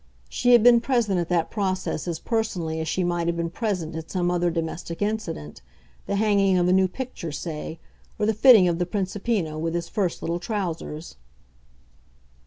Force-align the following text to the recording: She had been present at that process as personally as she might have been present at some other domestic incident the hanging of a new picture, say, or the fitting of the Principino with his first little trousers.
She 0.29 0.53
had 0.53 0.63
been 0.63 0.81
present 0.81 1.19
at 1.19 1.29
that 1.29 1.51
process 1.51 2.07
as 2.07 2.17
personally 2.17 2.79
as 2.79 2.87
she 2.87 3.03
might 3.03 3.27
have 3.27 3.37
been 3.37 3.51
present 3.51 3.95
at 3.95 4.09
some 4.09 4.31
other 4.31 4.49
domestic 4.49 4.99
incident 4.99 5.61
the 6.07 6.15
hanging 6.15 6.57
of 6.57 6.67
a 6.67 6.73
new 6.73 6.87
picture, 6.87 7.31
say, 7.31 7.79
or 8.17 8.25
the 8.25 8.33
fitting 8.33 8.67
of 8.67 8.79
the 8.79 8.87
Principino 8.87 9.59
with 9.59 9.75
his 9.75 9.89
first 9.89 10.23
little 10.23 10.39
trousers. 10.39 11.17